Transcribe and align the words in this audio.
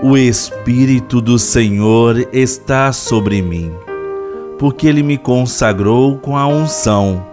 O 0.00 0.16
Espírito 0.16 1.20
do 1.20 1.40
Senhor 1.40 2.28
está 2.32 2.92
sobre 2.92 3.42
mim, 3.42 3.72
porque 4.56 4.86
ele 4.86 5.02
me 5.02 5.18
consagrou 5.18 6.16
com 6.18 6.36
a 6.36 6.46
unção 6.46 7.26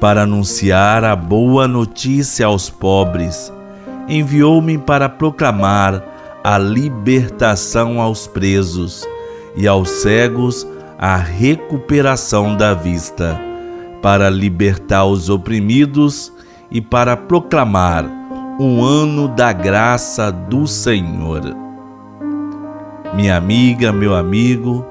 para 0.00 0.22
anunciar 0.22 1.02
a 1.02 1.16
boa 1.16 1.66
notícia 1.66 2.46
aos 2.46 2.70
pobres. 2.70 3.52
Enviou-me 4.08 4.78
para 4.78 5.08
proclamar 5.08 6.00
a 6.44 6.56
libertação 6.58 8.00
aos 8.00 8.28
presos 8.28 9.04
e 9.56 9.66
aos 9.66 9.90
cegos 9.90 10.64
a 10.96 11.16
recuperação 11.16 12.56
da 12.56 12.72
vista, 12.72 13.36
para 14.00 14.30
libertar 14.30 15.06
os 15.06 15.28
oprimidos 15.28 16.32
e 16.70 16.80
para 16.80 17.16
proclamar 17.16 18.04
um 18.60 18.80
ano 18.84 19.26
da 19.26 19.52
graça 19.52 20.30
do 20.30 20.68
Senhor. 20.68 21.61
Minha 23.14 23.36
amiga, 23.36 23.92
meu 23.92 24.14
amigo, 24.14 24.86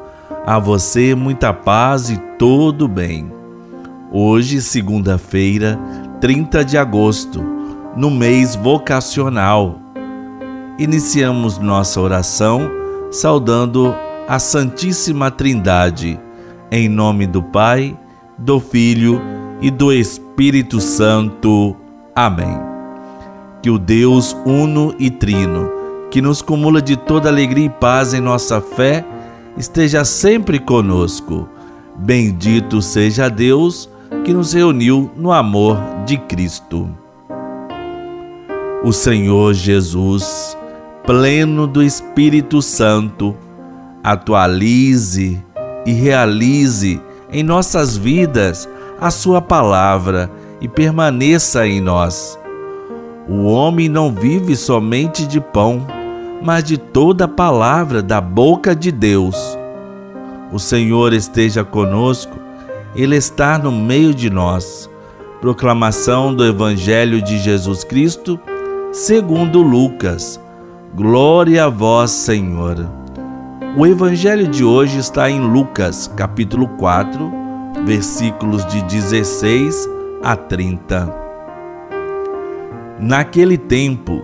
a 0.45 0.59
você 0.59 1.15
muita 1.15 1.51
paz 1.51 2.11
e 2.11 2.17
todo 2.37 2.87
bem. 2.87 3.31
Hoje, 4.11 4.61
segunda-feira, 4.61 5.79
30 6.19 6.63
de 6.63 6.77
agosto, 6.77 7.43
no 7.97 8.11
mês 8.11 8.55
vocacional, 8.55 9.79
iniciamos 10.77 11.57
nossa 11.57 11.99
oração 11.99 12.69
saudando 13.09 13.91
a 14.27 14.37
Santíssima 14.37 15.31
Trindade, 15.31 16.19
em 16.69 16.87
nome 16.87 17.25
do 17.25 17.41
Pai, 17.41 17.97
do 18.37 18.59
Filho 18.59 19.19
e 19.61 19.71
do 19.71 19.91
Espírito 19.91 20.79
Santo. 20.79 21.75
Amém. 22.15 22.55
Que 23.63 23.71
o 23.71 23.79
Deus 23.79 24.37
uno 24.45 24.93
e 24.99 25.09
trino 25.09 25.80
que 26.11 26.21
nos 26.21 26.41
cumula 26.41 26.81
de 26.81 26.97
toda 26.97 27.29
alegria 27.29 27.65
e 27.65 27.69
paz 27.69 28.13
em 28.13 28.19
nossa 28.19 28.59
fé, 28.59 29.05
esteja 29.57 30.03
sempre 30.03 30.59
conosco. 30.59 31.47
Bendito 31.95 32.81
seja 32.81 33.29
Deus 33.29 33.89
que 34.25 34.33
nos 34.33 34.51
reuniu 34.51 35.09
no 35.15 35.31
amor 35.31 35.77
de 36.05 36.17
Cristo. 36.17 36.89
O 38.83 38.91
Senhor 38.91 39.53
Jesus, 39.53 40.57
pleno 41.05 41.65
do 41.65 41.81
Espírito 41.81 42.61
Santo, 42.61 43.33
atualize 44.03 45.41
e 45.85 45.93
realize 45.93 46.99
em 47.31 47.41
nossas 47.41 47.95
vidas 47.95 48.67
a 48.99 49.09
Sua 49.09 49.41
palavra 49.41 50.29
e 50.59 50.67
permaneça 50.67 51.65
em 51.65 51.79
nós. 51.79 52.37
O 53.29 53.43
homem 53.45 53.87
não 53.87 54.11
vive 54.11 54.57
somente 54.57 55.25
de 55.25 55.39
pão, 55.39 55.87
mas 56.41 56.63
de 56.63 56.77
toda 56.77 57.27
palavra 57.27 58.01
da 58.01 58.19
boca 58.19 58.75
de 58.75 58.91
Deus. 58.91 59.35
O 60.51 60.59
Senhor 60.59 61.13
esteja 61.13 61.63
conosco, 61.63 62.37
Ele 62.95 63.15
está 63.15 63.57
no 63.57 63.71
meio 63.71 64.13
de 64.13 64.29
nós. 64.29 64.89
Proclamação 65.39 66.33
do 66.33 66.45
Evangelho 66.45 67.21
de 67.21 67.37
Jesus 67.39 67.83
Cristo, 67.83 68.39
segundo 68.91 69.61
Lucas. 69.61 70.39
Glória 70.93 71.65
a 71.65 71.69
vós, 71.69 72.11
Senhor. 72.11 72.89
O 73.77 73.87
Evangelho 73.87 74.47
de 74.47 74.63
hoje 74.63 74.99
está 74.99 75.29
em 75.29 75.39
Lucas, 75.39 76.11
capítulo 76.17 76.67
4, 76.77 77.31
versículos 77.85 78.65
de 78.65 78.81
16 78.83 79.89
a 80.21 80.35
30. 80.35 81.21
Naquele 82.99 83.57
tempo, 83.57 84.21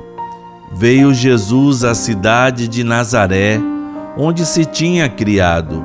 veio 0.72 1.14
Jesus 1.14 1.84
à 1.84 1.94
cidade 1.96 2.68
de 2.68 2.84
Nazaré, 2.84 3.60
onde 4.18 4.46
se 4.46 4.66
tinha 4.66 5.08
criado. 5.08 5.84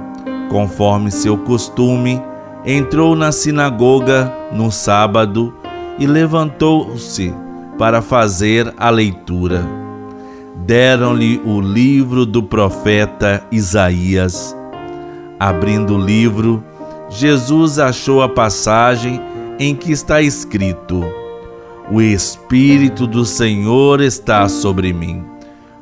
Conforme 0.48 1.11
seu 1.11 1.39
costume, 1.39 2.20
entrou 2.64 3.17
na 3.17 3.33
sinagoga 3.33 4.33
no 4.52 4.70
sábado 4.70 5.55
e 5.98 6.06
levantou-se 6.06 7.34
para 7.79 8.02
fazer 8.02 8.73
a 8.77 8.90
leitura. 8.90 9.64
Deram-lhe 10.64 11.40
o 11.45 11.61
livro 11.61 12.24
do 12.24 12.42
profeta 12.42 13.42
Isaías. 13.51 14.56
Abrindo 15.40 15.96
o 15.96 16.01
livro, 16.01 16.62
Jesus 17.08 17.79
achou 17.79 18.23
a 18.23 18.29
passagem 18.29 19.20
em 19.58 19.74
que 19.74 19.90
está 19.90 20.23
escrito: 20.23 21.05
o 21.90 22.00
Espírito 22.00 23.06
do 23.06 23.24
Senhor 23.24 24.00
está 24.00 24.48
sobre 24.48 24.92
mim, 24.92 25.24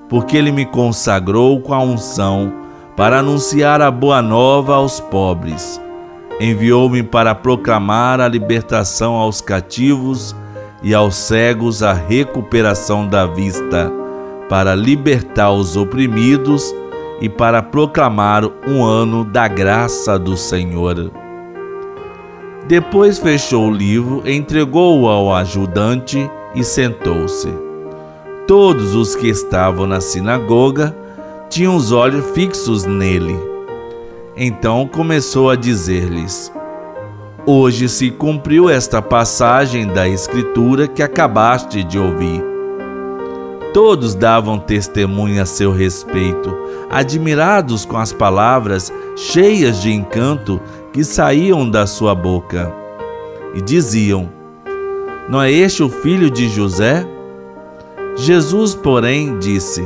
porque 0.08 0.36
ele 0.36 0.50
me 0.50 0.64
consagrou 0.64 1.60
com 1.60 1.74
a 1.74 1.80
unção 1.80 2.52
para 2.96 3.20
anunciar 3.20 3.80
a 3.80 3.90
boa 3.90 4.20
nova 4.20 4.74
aos 4.74 5.00
pobres. 5.00 5.80
Enviou-me 6.40 7.02
para 7.02 7.34
proclamar 7.34 8.20
a 8.20 8.26
libertação 8.26 9.14
aos 9.14 9.40
cativos 9.40 10.34
e 10.82 10.94
aos 10.94 11.14
cegos 11.14 11.82
a 11.82 11.92
recuperação 11.92 13.06
da 13.06 13.26
vista, 13.26 13.92
para 14.48 14.74
libertar 14.74 15.52
os 15.52 15.76
oprimidos 15.76 16.74
e 17.20 17.28
para 17.28 17.62
proclamar 17.62 18.44
um 18.66 18.82
ano 18.84 19.24
da 19.24 19.46
graça 19.46 20.18
do 20.18 20.36
Senhor. 20.36 21.19
Depois 22.70 23.18
fechou 23.18 23.66
o 23.66 23.74
livro, 23.74 24.22
entregou-o 24.24 25.08
ao 25.08 25.34
ajudante 25.34 26.30
e 26.54 26.62
sentou-se. 26.62 27.48
Todos 28.46 28.94
os 28.94 29.16
que 29.16 29.26
estavam 29.26 29.88
na 29.88 30.00
sinagoga 30.00 30.96
tinham 31.48 31.74
os 31.74 31.90
olhos 31.90 32.30
fixos 32.30 32.84
nele. 32.84 33.36
Então 34.36 34.86
começou 34.86 35.50
a 35.50 35.56
dizer-lhes: 35.56 36.52
Hoje 37.44 37.88
se 37.88 38.08
cumpriu 38.08 38.70
esta 38.70 39.02
passagem 39.02 39.88
da 39.88 40.08
Escritura 40.08 40.86
que 40.86 41.02
acabaste 41.02 41.82
de 41.82 41.98
ouvir. 41.98 42.49
Todos 43.72 44.16
davam 44.16 44.58
testemunho 44.58 45.40
a 45.40 45.46
seu 45.46 45.70
respeito, 45.70 46.56
admirados 46.90 47.84
com 47.84 47.96
as 47.96 48.12
palavras 48.12 48.92
cheias 49.16 49.80
de 49.80 49.92
encanto 49.92 50.60
que 50.92 51.04
saíam 51.04 51.70
da 51.70 51.86
sua 51.86 52.12
boca. 52.12 52.72
E 53.54 53.60
diziam: 53.60 54.28
Não 55.28 55.40
é 55.40 55.52
este 55.52 55.84
o 55.84 55.88
filho 55.88 56.28
de 56.28 56.48
José? 56.48 57.06
Jesus, 58.16 58.74
porém, 58.74 59.38
disse: 59.38 59.84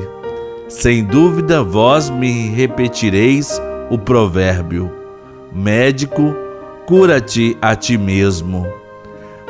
Sem 0.67 1.05
dúvida 1.05 1.63
vós 1.63 2.09
me 2.09 2.49
repetireis 2.49 3.61
o 3.91 3.99
provérbio: 3.99 4.91
Médico, 5.53 6.35
cura-te 6.87 7.57
a 7.61 7.77
ti 7.77 7.99
mesmo. 7.99 8.67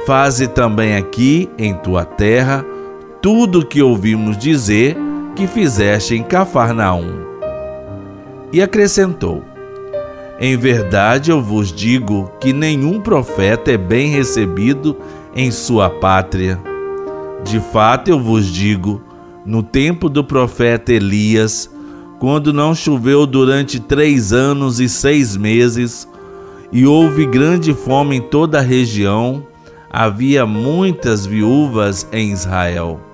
Faze 0.05 0.49
também 0.49 0.97
aqui 0.97 1.49
em 1.57 1.73
tua 1.73 2.05
terra 2.05 2.65
tudo 3.25 3.61
o 3.61 3.65
que 3.65 3.81
ouvimos 3.81 4.37
dizer 4.37 4.99
que 5.35 5.47
fizeste 5.47 6.15
em 6.15 6.23
Cafarnaum. 6.23 7.25
E 8.53 8.61
acrescentou: 8.61 9.43
em 10.39 10.59
verdade 10.59 11.31
eu 11.31 11.41
vos 11.41 11.73
digo 11.73 12.31
que 12.39 12.53
nenhum 12.53 13.01
profeta 13.01 13.73
é 13.73 13.79
bem 13.79 14.11
recebido 14.11 14.99
em 15.35 15.51
sua 15.51 15.89
pátria. 15.89 16.61
De 17.43 17.59
fato 17.61 18.11
eu 18.11 18.21
vos 18.21 18.45
digo, 18.45 19.03
no 19.47 19.63
tempo 19.63 20.11
do 20.11 20.23
profeta 20.23 20.93
Elias, 20.93 21.71
quando 22.21 22.53
não 22.53 22.75
choveu 22.75 23.25
durante 23.25 23.81
três 23.81 24.35
anos 24.35 24.81
e 24.81 24.87
seis 24.87 25.35
meses, 25.35 26.07
e 26.71 26.85
houve 26.85 27.25
grande 27.25 27.73
fome 27.73 28.17
em 28.17 28.21
toda 28.21 28.59
a 28.59 28.63
região, 28.63 29.47
havia 29.91 30.45
muitas 30.45 31.25
viúvas 31.25 32.07
em 32.13 32.31
Israel. 32.31 33.14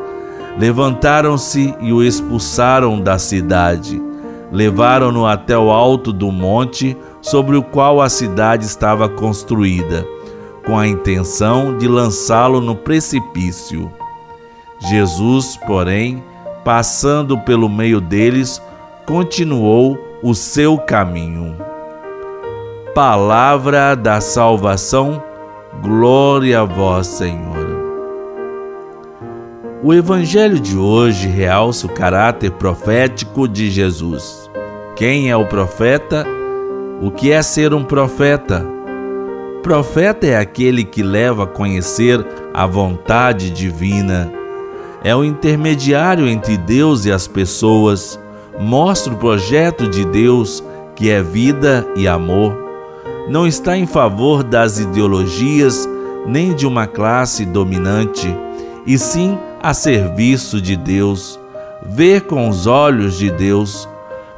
Levantaram-se 0.57 1.73
e 1.79 1.91
o 1.91 2.03
expulsaram 2.03 2.99
da 2.99 3.17
cidade 3.17 4.11
Levaram-no 4.51 5.25
até 5.25 5.57
o 5.57 5.71
alto 5.71 6.11
do 6.11 6.29
monte 6.29 6.97
sobre 7.21 7.55
o 7.55 7.63
qual 7.63 8.01
a 8.01 8.09
cidade 8.09 8.65
estava 8.65 9.07
construída, 9.07 10.05
com 10.65 10.77
a 10.77 10.85
intenção 10.85 11.77
de 11.77 11.87
lançá-lo 11.87 12.59
no 12.59 12.75
precipício. 12.75 13.89
Jesus, 14.89 15.57
porém, 15.65 16.21
passando 16.65 17.37
pelo 17.37 17.69
meio 17.69 18.01
deles, 18.01 18.61
continuou 19.05 19.97
o 20.21 20.35
seu 20.35 20.77
caminho. 20.77 21.55
Palavra 22.93 23.95
da 23.95 24.19
salvação, 24.19 25.23
glória 25.81 26.59
a 26.59 26.65
vós, 26.65 27.07
Senhor. 27.07 27.60
O 29.83 29.95
Evangelho 29.95 30.59
de 30.59 30.77
hoje 30.77 31.27
realça 31.27 31.87
o 31.87 31.89
caráter 31.89 32.51
profético 32.51 33.47
de 33.47 33.71
Jesus. 33.71 34.47
Quem 34.95 35.31
é 35.31 35.35
o 35.35 35.47
profeta? 35.47 36.23
O 37.01 37.09
que 37.09 37.31
é 37.31 37.41
ser 37.41 37.73
um 37.73 37.83
profeta? 37.83 38.63
Profeta 39.63 40.27
é 40.27 40.37
aquele 40.37 40.83
que 40.83 41.01
leva 41.01 41.45
a 41.45 41.47
conhecer 41.47 42.23
a 42.53 42.67
vontade 42.67 43.49
divina. 43.49 44.31
É 45.03 45.15
o 45.15 45.25
intermediário 45.25 46.27
entre 46.27 46.57
Deus 46.57 47.05
e 47.05 47.11
as 47.11 47.27
pessoas. 47.27 48.19
Mostra 48.59 49.11
o 49.11 49.17
projeto 49.17 49.87
de 49.87 50.05
Deus, 50.05 50.63
que 50.95 51.09
é 51.09 51.23
vida 51.23 51.87
e 51.95 52.07
amor. 52.07 52.55
Não 53.27 53.47
está 53.47 53.75
em 53.75 53.87
favor 53.87 54.43
das 54.43 54.77
ideologias 54.77 55.89
nem 56.27 56.53
de 56.53 56.67
uma 56.67 56.85
classe 56.85 57.43
dominante, 57.45 58.31
e 58.85 58.95
sim 58.95 59.35
a 59.61 59.73
serviço 59.73 60.59
de 60.59 60.75
Deus, 60.75 61.39
ver 61.85 62.21
com 62.21 62.49
os 62.49 62.65
olhos 62.65 63.17
de 63.17 63.29
Deus. 63.29 63.87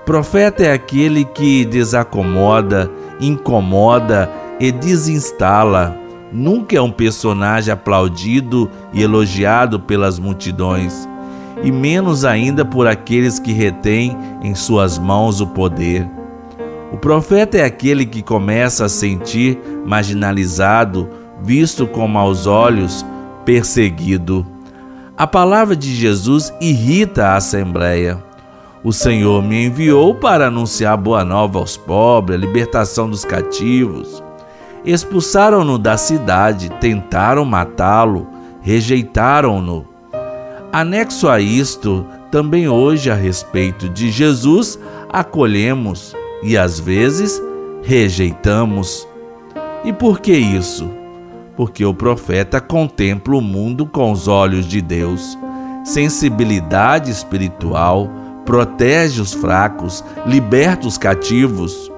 Profeta 0.05 0.63
é 0.63 0.73
aquele 0.73 1.23
que 1.23 1.63
desacomoda, 1.63 2.91
incomoda 3.21 4.29
e 4.59 4.71
desinstala. 4.71 5.97
Nunca 6.31 6.75
é 6.75 6.81
um 6.81 6.91
personagem 6.91 7.71
aplaudido 7.71 8.69
e 8.91 9.01
elogiado 9.01 9.79
pelas 9.79 10.19
multidões, 10.19 11.07
e 11.63 11.71
menos 11.71 12.25
ainda 12.25 12.65
por 12.65 12.87
aqueles 12.87 13.39
que 13.39 13.53
retêm 13.53 14.17
em 14.41 14.53
suas 14.53 14.97
mãos 14.97 15.39
o 15.39 15.47
poder. 15.47 16.05
O 16.91 16.97
profeta 16.97 17.57
é 17.57 17.63
aquele 17.63 18.05
que 18.05 18.21
começa 18.21 18.85
a 18.85 18.89
sentir 18.89 19.57
marginalizado, 19.85 21.09
visto 21.41 21.87
com 21.87 22.07
maus 22.07 22.45
olhos, 22.45 23.05
perseguido. 23.45 24.52
A 25.15 25.27
palavra 25.27 25.75
de 25.75 25.94
Jesus 25.94 26.51
irrita 26.60 27.27
a 27.27 27.36
Assembleia. 27.36 28.18
O 28.83 28.92
Senhor 28.92 29.44
me 29.44 29.68
enviou 29.68 30.15
para 30.15 30.48
anunciar 30.48 30.98
boa 30.98 31.24
nova 31.24 31.60
aos 31.60 31.77
pobres, 31.77 32.36
a 32.36 32.39
libertação 32.39 33.07
dos 33.07 33.24
cativos. 33.24 34.24
Expulsaram-no 34.83 35.77
da 35.77 35.98
cidade, 35.98 36.71
tentaram 36.81 37.45
matá-lo, 37.45 38.27
rejeitaram-no. 38.62 39.88
Anexo 40.71 41.30
a 41.30 41.39
isto, 41.39 42.04
também 42.31 42.68
hoje 42.68 43.12
a 43.12 43.16
respeito 43.16 43.88
de 43.88 44.09
Jesus, 44.09 44.80
acolhemos 45.12 46.16
e 46.42 46.57
às 46.57 46.80
vezes 46.80 47.39
rejeitamos. 47.83 49.07
E 49.86 49.94
por 49.94 50.19
que 50.19 50.33
isso? 50.33 51.02
Porque 51.55 51.85
o 51.85 51.94
profeta 51.94 52.59
contempla 52.59 53.35
o 53.35 53.41
mundo 53.41 53.85
com 53.85 54.11
os 54.11 54.27
olhos 54.27 54.65
de 54.65 54.81
Deus. 54.81 55.38
Sensibilidade 55.83 57.11
espiritual 57.11 58.09
protege 58.45 59.21
os 59.21 59.33
fracos, 59.33 60.03
liberta 60.25 60.88
os 60.88 60.97
cativos. 60.97 61.91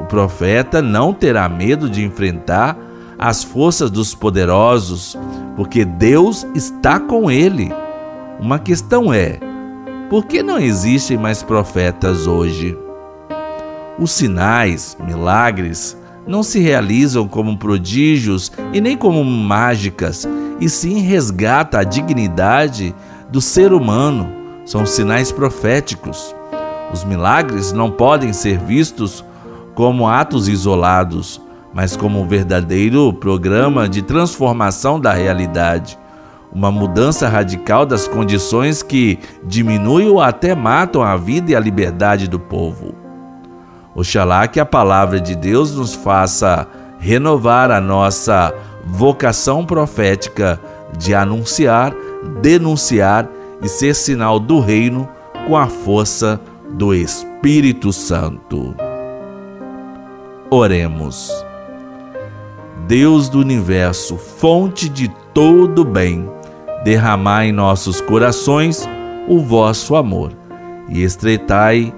O 0.00 0.04
profeta 0.04 0.82
não 0.82 1.12
terá 1.12 1.48
medo 1.48 1.88
de 1.88 2.04
enfrentar 2.04 2.76
as 3.18 3.42
forças 3.42 3.90
dos 3.90 4.14
poderosos, 4.14 5.16
porque 5.56 5.84
Deus 5.84 6.46
está 6.54 7.00
com 7.00 7.30
ele. 7.30 7.72
Uma 8.38 8.58
questão 8.58 9.12
é: 9.12 9.38
por 10.10 10.26
que 10.26 10.42
não 10.42 10.58
existem 10.58 11.16
mais 11.16 11.42
profetas 11.42 12.26
hoje? 12.26 12.76
Os 13.98 14.10
sinais, 14.10 14.96
milagres, 15.00 15.96
não 16.26 16.42
se 16.42 16.58
realizam 16.58 17.28
como 17.28 17.56
prodígios 17.56 18.50
e 18.72 18.80
nem 18.80 18.96
como 18.96 19.24
mágicas, 19.24 20.28
e 20.60 20.68
sim 20.68 21.00
resgata 21.00 21.78
a 21.78 21.84
dignidade 21.84 22.94
do 23.30 23.40
ser 23.40 23.72
humano. 23.72 24.28
São 24.64 24.84
sinais 24.84 25.30
proféticos. 25.30 26.34
Os 26.92 27.04
milagres 27.04 27.72
não 27.72 27.90
podem 27.90 28.32
ser 28.32 28.58
vistos 28.58 29.24
como 29.74 30.08
atos 30.08 30.48
isolados, 30.48 31.40
mas 31.72 31.96
como 31.96 32.20
um 32.20 32.26
verdadeiro 32.26 33.12
programa 33.12 33.88
de 33.88 34.02
transformação 34.02 34.98
da 34.98 35.12
realidade. 35.12 35.98
Uma 36.50 36.72
mudança 36.72 37.28
radical 37.28 37.84
das 37.84 38.08
condições 38.08 38.82
que 38.82 39.18
diminuem 39.44 40.08
ou 40.08 40.20
até 40.20 40.54
matam 40.54 41.02
a 41.02 41.16
vida 41.16 41.52
e 41.52 41.56
a 41.56 41.60
liberdade 41.60 42.26
do 42.26 42.40
povo. 42.40 43.05
Oxalá 43.96 44.46
que 44.46 44.60
a 44.60 44.66
palavra 44.66 45.18
de 45.18 45.34
Deus 45.34 45.74
nos 45.74 45.94
faça 45.94 46.68
renovar 46.98 47.70
a 47.70 47.80
nossa 47.80 48.54
vocação 48.84 49.64
profética 49.64 50.60
de 50.98 51.14
anunciar, 51.14 51.94
denunciar 52.42 53.26
e 53.62 53.68
ser 53.68 53.94
sinal 53.94 54.38
do 54.38 54.60
reino 54.60 55.08
com 55.48 55.56
a 55.56 55.66
força 55.66 56.38
do 56.74 56.94
Espírito 56.94 57.90
Santo. 57.90 58.74
Oremos. 60.50 61.32
Deus 62.86 63.30
do 63.30 63.38
universo, 63.40 64.18
fonte 64.18 64.90
de 64.90 65.08
todo 65.32 65.84
bem, 65.84 66.28
derramai 66.84 67.48
em 67.48 67.52
nossos 67.52 68.02
corações 68.02 68.86
o 69.26 69.40
vosso 69.40 69.96
amor 69.96 70.32
e 70.88 71.02
estreitai 71.02 71.92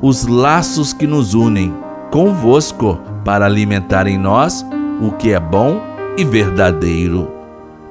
os 0.00 0.26
laços 0.26 0.92
que 0.92 1.06
nos 1.06 1.34
unem 1.34 1.74
convosco 2.10 2.98
para 3.24 3.46
alimentar 3.46 4.06
em 4.06 4.18
nós 4.18 4.64
o 5.00 5.12
que 5.12 5.32
é 5.32 5.40
bom 5.40 5.80
e 6.16 6.24
verdadeiro. 6.24 7.30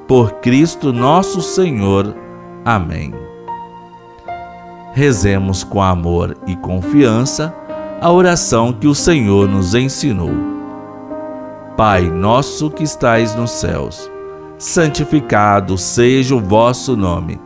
Por 0.06 0.34
Cristo 0.34 0.92
nosso 0.92 1.42
Senhor. 1.42 2.14
Amém. 2.64 3.12
Rezemos 4.92 5.62
com 5.62 5.82
amor 5.82 6.36
e 6.46 6.56
confiança 6.56 7.54
a 8.00 8.10
oração 8.10 8.72
que 8.72 8.86
o 8.86 8.94
Senhor 8.94 9.48
nos 9.48 9.74
ensinou. 9.74 10.32
Pai 11.76 12.02
nosso 12.02 12.70
que 12.70 12.82
estais 12.82 13.34
nos 13.34 13.50
céus, 13.50 14.10
santificado 14.56 15.76
seja 15.76 16.34
o 16.34 16.40
vosso 16.40 16.96
nome. 16.96 17.38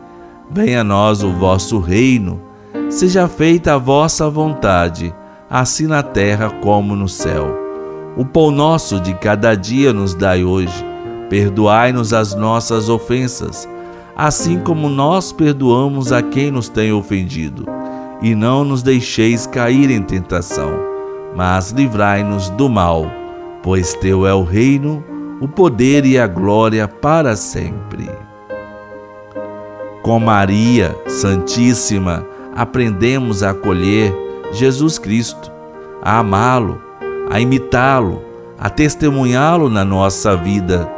Venha 0.49 0.81
a 0.81 0.83
nós 0.83 1.23
o 1.23 1.31
vosso 1.33 1.79
reino 1.79 2.50
Seja 2.91 3.25
feita 3.25 3.75
a 3.75 3.77
vossa 3.77 4.29
vontade, 4.29 5.15
assim 5.49 5.87
na 5.87 6.03
terra 6.03 6.49
como 6.61 6.93
no 6.93 7.07
céu. 7.07 7.57
O 8.17 8.25
pão 8.25 8.51
nosso 8.51 8.99
de 8.99 9.13
cada 9.13 9.55
dia 9.55 9.93
nos 9.93 10.13
dai 10.13 10.43
hoje. 10.43 10.85
Perdoai-nos 11.29 12.11
as 12.11 12.35
nossas 12.35 12.89
ofensas, 12.89 13.67
assim 14.13 14.59
como 14.59 14.89
nós 14.89 15.31
perdoamos 15.31 16.11
a 16.11 16.21
quem 16.21 16.51
nos 16.51 16.67
tem 16.67 16.91
ofendido. 16.91 17.65
E 18.21 18.35
não 18.35 18.65
nos 18.65 18.83
deixeis 18.83 19.47
cair 19.47 19.89
em 19.89 20.03
tentação, 20.03 20.73
mas 21.33 21.71
livrai-nos 21.71 22.49
do 22.49 22.67
mal, 22.67 23.05
pois 23.63 23.93
teu 23.93 24.27
é 24.27 24.33
o 24.33 24.43
reino, 24.43 25.01
o 25.39 25.47
poder 25.47 26.05
e 26.05 26.19
a 26.19 26.27
glória 26.27 26.89
para 26.89 27.37
sempre. 27.37 28.11
Com 30.03 30.19
Maria 30.19 30.93
Santíssima, 31.07 32.27
aprendemos 32.55 33.43
a 33.43 33.51
acolher 33.51 34.13
Jesus 34.51 34.97
Cristo, 34.97 35.51
a 36.01 36.19
amá-lo, 36.19 36.81
a 37.29 37.39
imitá-lo, 37.39 38.21
a 38.59 38.69
testemunhá-lo 38.69 39.69
na 39.69 39.85
nossa 39.85 40.35
vida, 40.35 40.89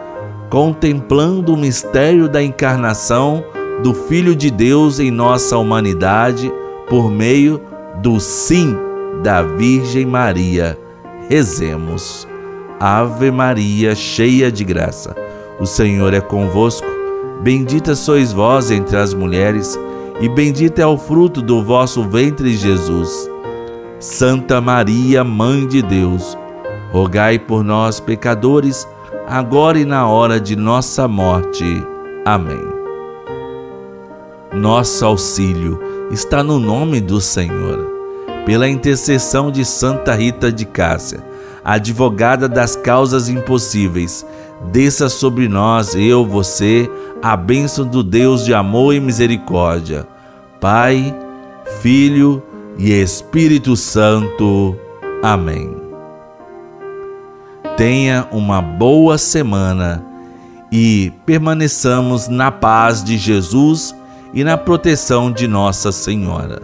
contemplando 0.50 1.54
o 1.54 1.58
mistério 1.58 2.28
da 2.28 2.42
encarnação 2.42 3.44
do 3.82 3.94
Filho 3.94 4.36
de 4.36 4.50
Deus 4.50 5.00
em 5.00 5.12
nossa 5.12 5.58
humanidade 5.58 6.52
por 6.90 7.10
meio 7.10 7.62
do 8.02 8.20
sim 8.20 8.76
da 9.22 9.42
Virgem 9.42 10.06
Maria. 10.06 10.78
Rezemos. 11.30 12.28
Ave 12.80 13.32
Maria, 13.32 13.96
cheia 13.96 14.52
de 14.52 14.66
graça, 14.66 15.16
o 15.60 15.66
Senhor 15.66 16.14
é 16.14 16.20
convosco. 16.20 16.88
Bendita 17.42 17.96
sois 17.96 18.34
vós 18.34 18.72
entre 18.72 18.98
as 18.98 19.14
mulheres 19.14 19.80
e 20.24 20.30
bendito 20.30 20.80
é 20.80 20.88
o 20.88 20.98
fruto 20.98 21.42
do 21.42 21.62
vosso 21.62 22.02
ventre, 22.04 22.56
Jesus. 22.56 23.30
Santa 24.00 24.62
Maria, 24.62 25.22
Mãe 25.22 25.68
de 25.68 25.82
Deus, 25.82 26.38
rogai 26.94 27.38
por 27.38 27.62
nós, 27.62 28.00
pecadores, 28.00 28.88
agora 29.28 29.78
e 29.78 29.84
na 29.84 30.08
hora 30.08 30.40
de 30.40 30.56
nossa 30.56 31.10
morte. 31.10 31.66
Amém. 32.24 32.64
Nosso 34.54 35.06
auxílio 35.06 35.78
está 36.10 36.42
no 36.42 36.58
nome 36.58 37.02
do 37.02 37.20
Senhor. 37.20 37.86
Pela 38.46 38.70
intercessão 38.70 39.52
de 39.52 39.66
Santa 39.66 40.16
Rita 40.16 40.50
de 40.50 40.64
Cássia, 40.64 41.22
advogada 41.66 42.48
das 42.48 42.78
causas 42.78 43.28
impossíveis, 43.28 44.26
desça 44.72 45.10
sobre 45.10 45.50
nós, 45.50 45.94
eu, 45.96 46.26
você, 46.26 46.90
a 47.22 47.36
bênção 47.36 47.86
do 47.86 48.02
Deus 48.02 48.46
de 48.46 48.54
amor 48.54 48.94
e 48.94 49.02
misericórdia 49.02 50.13
Pai, 50.64 51.14
Filho 51.82 52.42
e 52.78 52.90
Espírito 52.90 53.76
Santo. 53.76 54.74
Amém. 55.22 55.76
Tenha 57.76 58.26
uma 58.32 58.62
boa 58.62 59.18
semana 59.18 60.02
e 60.72 61.12
permaneçamos 61.26 62.30
na 62.30 62.50
paz 62.50 63.04
de 63.04 63.18
Jesus 63.18 63.94
e 64.34 64.42
na 64.42 64.56
proteção 64.56 65.30
de 65.30 65.50
Nossa 65.50 65.92
Senhora. 65.92 66.62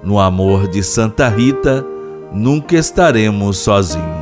No 0.00 0.20
amor 0.20 0.68
de 0.68 0.84
Santa 0.84 1.28
Rita, 1.28 1.84
nunca 2.32 2.76
estaremos 2.76 3.58
sozinhos. 3.58 4.17